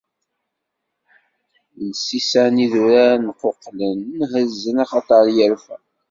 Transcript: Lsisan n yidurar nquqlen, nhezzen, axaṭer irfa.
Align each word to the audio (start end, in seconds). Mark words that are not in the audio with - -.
Lsisan 1.91 2.53
n 2.55 2.61
yidurar 2.61 3.17
nquqlen, 3.21 3.99
nhezzen, 4.31 4.77
axaṭer 4.83 5.25
irfa. 5.45 5.77